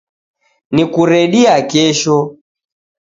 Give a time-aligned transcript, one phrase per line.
[0.75, 2.17] Nikuredia kesho